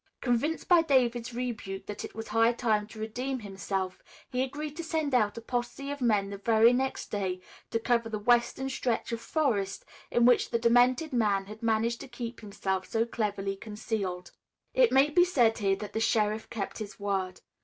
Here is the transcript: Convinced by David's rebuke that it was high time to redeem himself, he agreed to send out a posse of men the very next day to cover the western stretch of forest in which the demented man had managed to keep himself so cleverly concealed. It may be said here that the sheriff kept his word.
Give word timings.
Convinced 0.19 0.67
by 0.67 0.81
David's 0.81 1.31
rebuke 1.31 1.85
that 1.85 2.03
it 2.03 2.15
was 2.15 2.29
high 2.29 2.53
time 2.53 2.87
to 2.87 2.97
redeem 2.97 3.41
himself, 3.41 4.01
he 4.31 4.41
agreed 4.41 4.75
to 4.77 4.83
send 4.83 5.13
out 5.13 5.37
a 5.37 5.41
posse 5.41 5.91
of 5.91 6.01
men 6.01 6.31
the 6.31 6.39
very 6.39 6.73
next 6.73 7.11
day 7.11 7.39
to 7.69 7.77
cover 7.79 8.09
the 8.09 8.17
western 8.17 8.67
stretch 8.67 9.11
of 9.11 9.21
forest 9.21 9.85
in 10.09 10.25
which 10.25 10.49
the 10.49 10.57
demented 10.57 11.13
man 11.13 11.45
had 11.45 11.61
managed 11.61 12.01
to 12.01 12.07
keep 12.07 12.39
himself 12.39 12.87
so 12.89 13.05
cleverly 13.05 13.55
concealed. 13.55 14.31
It 14.73 14.91
may 14.91 15.11
be 15.11 15.23
said 15.23 15.59
here 15.59 15.75
that 15.75 15.93
the 15.93 15.99
sheriff 15.99 16.49
kept 16.49 16.79
his 16.79 16.99
word. 16.99 17.41